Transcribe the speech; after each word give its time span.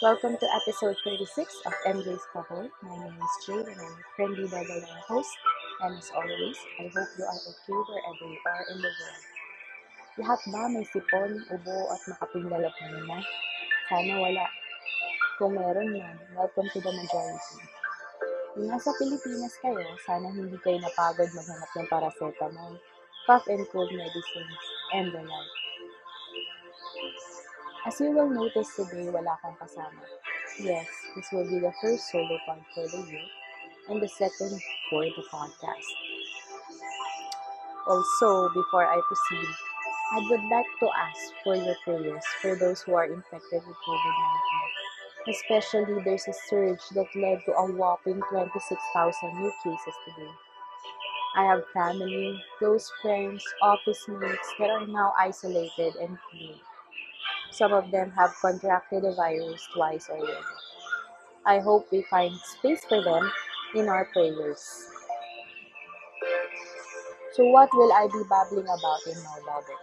Welcome 0.00 0.40
to 0.40 0.48
episode 0.56 0.96
36 1.04 1.60
of 1.68 1.74
MJ's 1.84 2.24
Bubble. 2.32 2.72
My 2.80 2.96
name 3.04 3.20
is 3.20 3.34
Jade 3.44 3.68
and 3.68 3.76
I'm 3.76 4.00
a 4.00 4.08
friendly 4.16 4.48
Dadalera 4.48 4.96
host. 5.04 5.28
And 5.84 5.98
as 5.98 6.08
always, 6.16 6.56
I 6.80 6.88
hope 6.88 7.08
you 7.20 7.24
are 7.28 7.40
okay 7.52 7.76
wherever 7.76 8.24
you 8.32 8.40
are 8.48 8.64
in 8.72 8.78
the 8.80 8.88
world. 8.96 9.24
Lahat 10.16 10.40
ba 10.48 10.72
may 10.72 10.88
sipon, 10.88 11.36
ubo 11.52 11.76
at 11.92 12.00
makapinglalap 12.16 12.72
na? 13.12 13.20
Sana 13.92 14.14
wala. 14.24 14.48
Kung 15.36 15.60
meron 15.60 15.92
man, 15.92 16.16
welcome 16.32 16.72
to 16.72 16.80
the 16.80 16.92
majority. 16.96 17.60
Kung 18.56 18.72
nasa 18.72 18.96
Pilipinas 18.96 19.52
kayo, 19.60 19.84
sana 20.08 20.32
hindi 20.32 20.56
kayo 20.64 20.80
napagod 20.80 21.28
maghanap 21.28 21.70
ng 21.76 21.88
paracetamol, 21.92 22.72
cough 23.28 23.44
and 23.52 23.68
cold 23.68 23.92
medicines, 23.92 24.64
and 24.96 25.12
the 25.12 25.20
like. 25.20 25.69
As 27.86 28.00
you 28.00 28.10
will 28.12 28.28
notice 28.30 28.76
today, 28.76 29.08
wala 29.10 29.36
akong 29.36 29.56
kasama. 29.60 30.04
Yes, 30.60 30.88
this 31.16 31.28
will 31.32 31.48
be 31.48 31.58
the 31.60 31.72
first 31.80 32.08
solo 32.12 32.36
pod 32.46 32.60
for 32.74 32.84
the 32.88 33.00
year 33.08 33.26
and 33.88 34.00
the 34.00 34.08
second 34.08 34.60
for 34.88 35.04
the 35.04 35.24
podcast. 35.32 35.90
Also, 37.86 38.48
before 38.54 38.86
I 38.86 39.00
proceed, 39.08 39.48
I 40.12 40.18
would 40.30 40.44
like 40.48 40.70
to 40.80 40.88
ask 40.96 41.20
for 41.44 41.56
your 41.56 41.76
prayers 41.84 42.24
for 42.40 42.56
those 42.56 42.80
who 42.82 42.94
are 42.94 43.04
infected 43.04 43.60
with 43.66 43.76
COVID 43.84 44.14
19. 45.26 45.34
Especially, 45.34 45.96
there's 46.04 46.28
a 46.28 46.36
surge 46.48 46.84
that 46.96 47.08
led 47.16 47.44
to 47.44 47.52
a 47.52 47.64
whopping 47.72 48.20
26,000 48.30 49.36
new 49.40 49.52
cases 49.64 49.96
today. 50.04 50.32
I 51.34 51.44
have 51.44 51.66
family, 51.74 52.40
close 52.58 52.90
friends, 53.02 53.42
office 53.62 54.06
mates 54.08 54.54
that 54.58 54.70
are 54.70 54.86
now 54.86 55.12
isolated 55.18 55.96
and 55.96 56.18
feeling. 56.30 56.60
Some 57.50 57.72
of 57.72 57.90
them 57.90 58.10
have 58.12 58.34
contracted 58.40 59.02
the 59.02 59.12
virus 59.12 59.66
twice 59.74 60.08
already. 60.08 60.44
I 61.44 61.58
hope 61.58 61.88
we 61.90 62.02
find 62.02 62.34
space 62.36 62.84
for 62.84 63.02
them 63.02 63.30
in 63.74 63.88
our 63.88 64.04
prayers. 64.06 64.86
So, 67.34 67.44
what 67.46 67.70
will 67.72 67.92
I 67.92 68.06
be 68.08 68.22
babbling 68.28 68.66
about 68.66 69.06
in 69.06 69.22
my 69.22 69.38
bubble? 69.46 69.78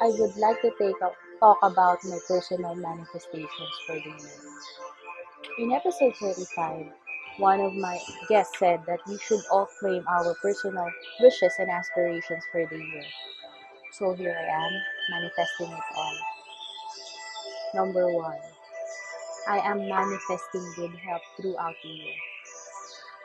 I 0.00 0.08
would 0.18 0.36
like 0.36 0.60
to 0.62 0.70
take 0.78 1.00
a, 1.02 1.10
talk 1.40 1.58
about 1.62 1.98
my 2.04 2.18
personal 2.28 2.74
manifestations 2.74 3.74
for 3.86 3.94
the 3.96 4.10
year. 4.10 4.40
In 5.58 5.72
episode 5.72 6.14
35, 6.16 6.86
one 7.38 7.60
of 7.60 7.72
my 7.74 7.98
guests 8.28 8.58
said 8.58 8.82
that 8.86 9.00
we 9.08 9.18
should 9.18 9.40
all 9.50 9.66
claim 9.80 10.04
our 10.08 10.34
personal 10.42 10.88
wishes 11.20 11.54
and 11.58 11.70
aspirations 11.70 12.44
for 12.52 12.66
the 12.66 12.76
year. 12.76 13.04
So 13.96 14.12
here 14.12 14.36
I 14.36 14.44
am, 14.44 14.72
manifesting 15.08 15.72
it 15.72 15.88
all. 15.96 16.18
Number 17.74 18.12
one, 18.12 18.36
I 19.48 19.56
am 19.56 19.88
manifesting 19.88 20.70
good 20.76 20.92
health 21.00 21.22
throughout 21.40 21.74
the 21.82 21.88
year. 21.88 22.14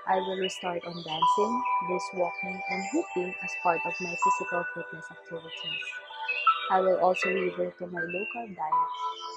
I 0.08 0.16
will 0.16 0.38
restart 0.38 0.80
on 0.86 0.96
dancing, 0.96 1.64
brisk 1.88 2.14
walking, 2.14 2.62
and 2.70 2.84
hiking 2.88 3.36
as 3.44 3.52
part 3.62 3.82
of 3.86 3.92
my 4.00 4.16
physical 4.16 4.64
fitness 4.74 5.06
activities. 5.12 5.84
I 6.72 6.80
will 6.80 7.00
also 7.04 7.28
revert 7.28 7.78
to 7.80 7.88
my 7.88 8.00
low 8.00 8.26
carb 8.34 8.56
diet, 8.56 8.92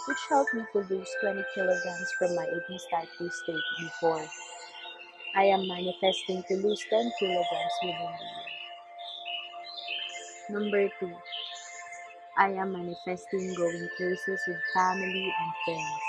which 0.06 0.18
helped 0.28 0.54
me 0.54 0.62
to 0.72 0.86
lose 0.94 1.10
20 1.20 1.42
kilograms 1.52 2.12
from 2.16 2.36
my 2.36 2.46
obese 2.46 2.86
type 2.92 3.08
2 3.18 3.28
state 3.28 3.66
before. 3.80 4.24
I 5.34 5.46
am 5.46 5.66
manifesting 5.66 6.44
to 6.46 6.54
lose 6.62 6.86
10 6.90 7.10
kilograms 7.18 7.74
within 7.82 7.98
the 7.98 8.22
year. 8.22 8.53
Number 10.50 10.90
two, 11.00 11.10
I 12.36 12.50
am 12.50 12.72
manifesting 12.72 13.54
going 13.54 13.88
places 13.96 14.40
with 14.46 14.60
family 14.74 15.34
and 15.40 15.52
friends. 15.64 16.02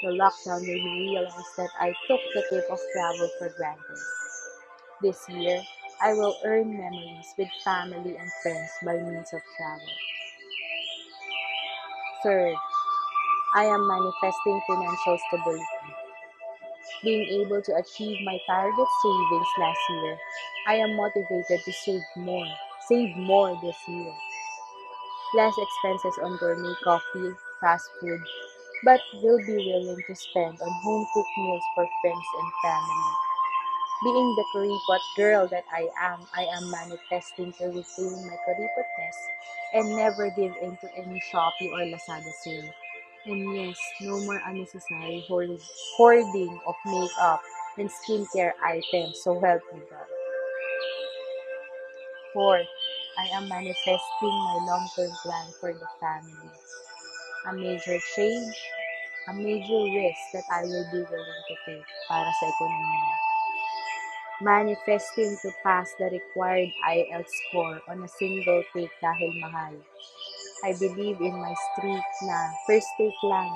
The 0.00 0.08
lockdown 0.10 0.60
made 0.62 0.84
me 0.84 1.10
realize 1.10 1.32
that 1.56 1.70
I 1.80 1.92
took 2.06 2.20
the 2.34 2.44
tip 2.50 2.70
of 2.70 2.78
travel 2.92 3.28
for 3.38 3.50
granted. 3.56 3.98
This 5.02 5.28
year, 5.28 5.60
I 6.00 6.12
will 6.12 6.36
earn 6.44 6.70
memories 6.78 7.34
with 7.36 7.48
family 7.64 8.16
and 8.16 8.30
friends 8.42 8.70
by 8.84 8.94
means 8.94 9.32
of 9.32 9.40
travel. 9.56 9.94
Third, 12.22 12.54
I 13.56 13.64
am 13.64 13.88
manifesting 13.88 14.60
financial 14.68 15.18
stability. 15.26 15.64
Being 17.02 17.42
able 17.42 17.60
to 17.62 17.74
achieve 17.74 18.18
my 18.24 18.38
target 18.46 18.86
savings 19.02 19.48
last 19.58 19.80
year, 19.90 20.18
I 20.68 20.74
am 20.74 20.94
motivated 20.94 21.60
to 21.64 21.72
save 21.72 22.02
more, 22.16 22.46
save 22.88 23.16
more 23.16 23.58
this 23.62 23.76
year. 23.88 24.12
Less 25.34 25.54
expenses 25.58 26.18
on 26.22 26.38
gourmet 26.38 26.74
coffee, 26.82 27.32
fast 27.60 27.88
food, 28.00 28.20
but 28.84 29.00
will 29.22 29.38
be 29.46 29.56
willing 29.56 30.02
to 30.06 30.14
spend 30.14 30.60
on 30.60 30.72
home 30.82 31.06
cooked 31.14 31.28
meals 31.38 31.62
for 31.74 31.86
friends 32.02 32.26
and 32.40 32.52
family. 32.64 33.12
Being 34.04 34.36
the 34.36 34.44
kuripot 34.54 35.00
girl 35.16 35.48
that 35.48 35.64
I 35.72 35.88
am, 36.00 36.20
I 36.34 36.44
am 36.44 36.70
manifesting 36.70 37.52
to 37.54 37.66
retain 37.66 38.26
my 38.28 38.36
kuripotness 38.46 39.18
and 39.74 39.96
never 39.96 40.30
give 40.30 40.54
in 40.62 40.76
to 40.78 40.88
any 40.96 41.20
Shopee 41.32 41.72
or 41.72 41.80
Lazada 41.80 42.32
sale. 42.44 42.70
And 43.26 43.54
yes, 43.56 43.78
no 44.02 44.20
more 44.24 44.40
unnecessary 44.46 45.24
hoarding 45.28 46.60
of 46.66 46.74
makeup 46.86 47.42
and 47.78 47.90
skincare 47.90 48.52
items, 48.64 49.20
so 49.24 49.40
help 49.40 49.62
me 49.74 49.80
God. 49.90 50.17
Fourth, 52.38 52.70
I 53.18 53.26
am 53.34 53.48
manifesting 53.48 54.30
my 54.30 54.62
long-term 54.62 55.10
plan 55.26 55.50
for 55.58 55.72
the 55.74 55.88
family. 55.98 56.54
A 57.50 57.52
major 57.52 57.98
change, 58.14 58.54
a 59.26 59.34
major 59.34 59.82
risk 59.90 60.22
that 60.34 60.46
I 60.46 60.62
will 60.62 60.86
be 60.92 61.02
willing 61.02 61.42
to 61.50 61.54
take 61.66 61.82
para 62.06 62.30
sa 62.38 62.46
ekonomiya. 62.46 63.14
Manifesting 64.38 65.34
to 65.42 65.50
pass 65.66 65.90
the 65.98 66.14
required 66.14 66.70
IELTS 66.86 67.34
score 67.50 67.82
on 67.90 68.06
a 68.06 68.10
single 68.22 68.62
take 68.70 68.94
dahil 69.02 69.34
mahal. 69.42 69.74
I 70.62 70.78
believe 70.78 71.18
in 71.18 71.34
my 71.42 71.58
streak 71.74 72.06
na 72.22 72.38
first 72.70 72.86
take 73.02 73.18
lang, 73.26 73.50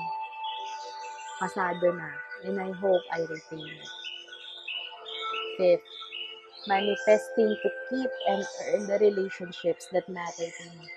pasado 1.39 1.87
na, 1.95 2.11
and 2.43 2.59
I 2.59 2.75
hope 2.75 3.03
I 3.15 3.23
retain 3.31 3.63
it. 3.63 3.91
Fifth, 5.55 6.02
manifesting 6.67 7.55
to 7.63 7.69
keep 7.89 8.09
and 8.27 8.45
earn 8.67 8.87
the 8.87 8.97
relationships 8.99 9.87
that 9.93 10.09
matter 10.09 10.45
to 10.45 10.63
me. 10.79 10.89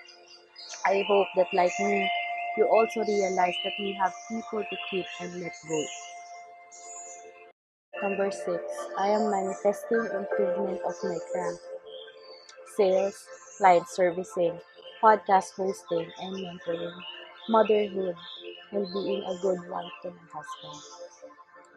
I 0.85 1.03
hope 1.07 1.27
that 1.35 1.53
like 1.53 1.73
me, 1.79 2.11
you 2.57 2.65
also 2.67 3.01
realize 3.05 3.55
that 3.63 3.73
we 3.79 3.93
have 3.93 4.13
people 4.29 4.63
to 4.63 4.77
keep 4.89 5.05
and 5.21 5.41
let 5.41 5.53
go. 5.69 5.85
Number 8.01 8.31
six, 8.31 8.63
I 8.97 9.09
am 9.09 9.29
manifesting 9.29 10.05
improvement 10.05 10.81
of 10.83 10.95
my 11.03 11.17
craft. 11.33 11.59
Sales, 12.75 13.27
client 13.57 13.87
servicing, 13.89 14.61
podcast 15.01 15.53
hosting, 15.55 16.09
and 16.21 16.35
mentoring, 16.35 16.93
motherhood, 17.49 18.15
and 18.71 18.85
being 18.93 19.23
a 19.23 19.37
good 19.41 19.67
wife 19.69 19.91
to 20.03 20.11
my 20.11 20.17
husband. 20.31 20.81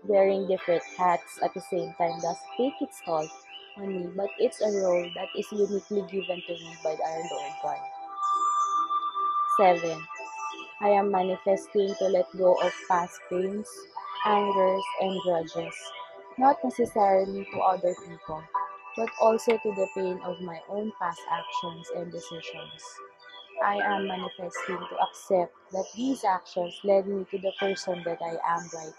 Wearing 0.05 0.47
different 0.47 0.82
hats 0.99 1.38
at 1.43 1.55
the 1.55 1.61
same 1.62 1.94
time 1.94 2.20
does 2.20 2.37
take 2.59 2.75
its 2.82 3.00
toll 3.05 3.29
on 3.76 3.88
me, 3.88 4.11
but 4.17 4.28
it's 4.38 4.61
a 4.61 4.70
role 4.82 5.08
that 5.14 5.28
is 5.37 5.46
uniquely 5.52 6.02
given 6.11 6.43
to 6.46 6.52
me 6.52 6.76
by 6.84 6.90
our 6.90 7.22
Lord 7.31 7.52
God. 7.62 7.78
7. 9.56 10.06
I 10.81 10.88
am 10.88 11.11
manifesting 11.11 11.94
to 11.99 12.05
let 12.08 12.26
go 12.37 12.55
of 12.55 12.72
past 12.88 13.20
pains, 13.28 13.69
angers, 14.25 14.82
and 15.00 15.20
grudges, 15.22 15.75
not 16.38 16.56
necessarily 16.64 17.44
to 17.52 17.58
other 17.61 17.94
people, 18.06 18.43
but 18.96 19.11
also 19.20 19.58
to 19.58 19.75
the 19.75 19.88
pain 19.94 20.19
of 20.25 20.40
my 20.40 20.58
own 20.69 20.93
past 20.99 21.20
actions 21.31 21.90
and 21.96 22.11
decisions. 22.11 22.82
I 23.62 23.76
am 23.76 24.06
manifesting 24.06 24.78
to 24.78 24.96
accept 25.08 25.55
that 25.72 25.84
these 25.94 26.25
actions 26.25 26.81
led 26.82 27.06
me 27.06 27.26
to 27.31 27.38
the 27.38 27.52
person 27.58 28.02
that 28.05 28.22
I 28.22 28.38
am 28.56 28.69
right 28.72 28.94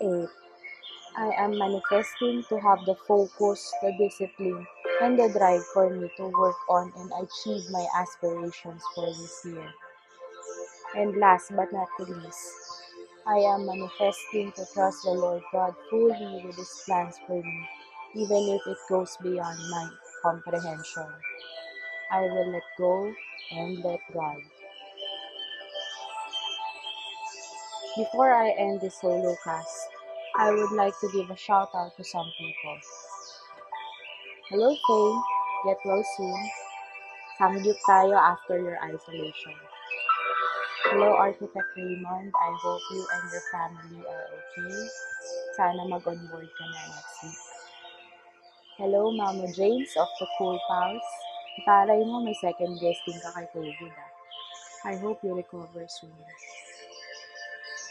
now. 0.00 0.22
8. 0.22 0.39
I 1.16 1.30
am 1.38 1.58
manifesting 1.58 2.44
to 2.48 2.60
have 2.60 2.86
the 2.86 2.96
focus, 3.08 3.72
the 3.82 3.92
discipline, 3.98 4.66
and 5.02 5.18
the 5.18 5.28
drive 5.28 5.64
for 5.74 5.90
me 5.90 6.10
to 6.18 6.24
work 6.28 6.56
on 6.70 6.92
and 6.96 7.12
achieve 7.22 7.64
my 7.70 7.86
aspirations 7.96 8.82
for 8.94 9.06
this 9.06 9.42
year. 9.44 9.74
And 10.96 11.16
last 11.18 11.52
but 11.56 11.72
not 11.72 11.88
least, 12.00 12.52
I 13.26 13.36
am 13.38 13.66
manifesting 13.66 14.52
to 14.52 14.66
trust 14.74 15.04
the 15.04 15.12
Lord 15.12 15.42
God 15.52 15.74
fully 15.90 16.42
with 16.44 16.56
His 16.56 16.82
plans 16.86 17.16
for 17.26 17.42
me, 17.42 17.68
even 18.16 18.48
if 18.56 18.62
it 18.66 18.78
goes 18.88 19.16
beyond 19.22 19.58
my 19.70 19.90
comprehension. 20.22 21.06
I 22.12 22.22
will 22.22 22.52
let 22.52 22.62
go 22.78 23.12
and 23.52 23.78
let 23.84 24.00
God. 24.14 24.38
Before 27.98 28.34
I 28.34 28.50
end 28.52 28.80
this 28.82 29.00
solo 29.02 29.36
cast, 29.44 29.89
I 30.38 30.50
would 30.50 30.72
like 30.72 30.94
to 31.00 31.08
give 31.12 31.30
a 31.30 31.36
shout 31.36 31.70
out 31.74 31.96
to 31.96 32.04
some 32.04 32.30
people. 32.38 32.78
Hello, 34.48 34.70
Faye. 34.70 35.20
Get 35.66 35.78
well 35.84 36.04
soon. 36.16 36.40
Samgyup 37.38 37.78
tayo 37.88 38.14
after 38.14 38.58
your 38.58 38.78
isolation. 38.84 39.56
Hello, 40.90 41.14
Architect 41.18 41.70
Raymond. 41.76 42.32
I 42.34 42.50
hope 42.62 42.80
you 42.92 43.02
and 43.14 43.24
your 43.32 43.44
family 43.52 44.00
are 44.06 44.26
okay. 44.38 44.74
Sana 45.58 45.82
mag-onboard 45.86 46.48
ka 46.48 46.64
na 46.66 46.80
next 46.94 47.16
week. 47.26 47.40
Hello, 48.78 49.12
Mama 49.12 49.50
James 49.52 49.92
of 49.98 50.08
the 50.18 50.26
Cool 50.38 50.58
Pals. 50.70 51.06
Taray 51.66 52.00
mo, 52.06 52.22
may 52.24 52.34
second 52.38 52.78
guesting 52.80 53.18
ka 53.20 53.34
kay 53.36 53.46
COVID 53.52 53.92
ah. 53.92 54.10
I 54.88 54.96
hope 54.96 55.20
you 55.26 55.36
recover 55.36 55.84
soon. 55.90 56.16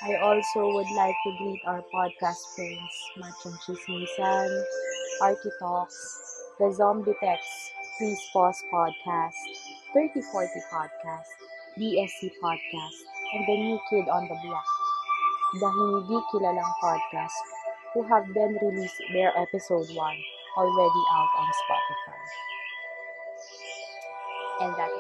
I 0.02 0.16
also 0.16 0.74
would 0.74 0.90
like 0.96 1.16
to 1.26 1.38
greet 1.38 1.62
our 1.68 1.84
podcast 1.94 2.40
friends, 2.56 2.94
Machong 3.20 3.58
Chismisan, 3.68 4.64
Architalks, 5.22 5.98
The 6.58 6.72
Zombie 6.72 7.16
Text, 7.20 7.74
Please 7.98 8.20
Pause 8.32 8.64
Podcast, 8.72 9.36
3040 9.92 10.48
Podcast, 10.72 11.28
BSC 11.78 12.32
Podcast, 12.42 12.98
and 13.34 13.44
the 13.46 13.58
new 13.58 13.80
kid 13.90 14.08
on 14.08 14.24
the 14.30 14.38
block, 14.42 14.64
the 15.60 15.68
Hindi 15.68 16.24
Kilalang 16.32 16.74
Podcast, 16.82 17.36
who 17.94 18.04
have 18.04 18.24
then 18.34 18.58
released 18.62 19.02
their 19.12 19.34
episode 19.38 19.90
1 19.92 20.18
already 20.56 21.04
out 21.12 21.32
on 21.40 21.52
Spotify. 21.60 22.22
And 24.62 24.74
that 24.76 24.92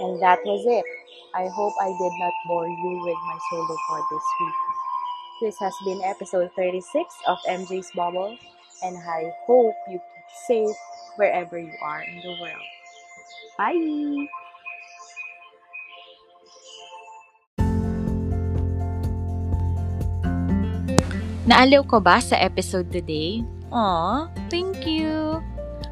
and 0.00 0.22
that 0.22 0.38
was 0.44 0.64
it. 0.66 1.01
I 1.32 1.48
hope 1.48 1.72
I 1.80 1.88
did 1.88 2.14
not 2.20 2.34
bore 2.46 2.68
you 2.68 2.92
with 3.00 3.16
my 3.24 3.38
solo 3.48 3.76
pod 3.88 4.04
this 4.12 4.28
week. 4.40 4.58
This 5.40 5.56
has 5.64 5.72
been 5.84 6.00
episode 6.04 6.52
36 6.54 6.84
of 7.26 7.38
MJ's 7.48 7.88
Bubble, 7.96 8.36
and 8.84 8.96
I 9.00 9.32
hope 9.48 9.74
you 9.88 9.96
keep 9.96 10.28
safe 10.46 10.76
wherever 11.16 11.56
you 11.58 11.72
are 11.80 12.04
in 12.04 12.20
the 12.20 12.36
world. 12.36 12.68
Bye! 13.56 14.28
Naaliw 21.48 21.88
ko 21.88 21.98
ba 21.98 22.20
sa 22.20 22.36
episode 22.36 22.92
today? 22.92 23.40
Aw, 23.72 24.28
thank 24.52 24.84
you! 24.84 25.40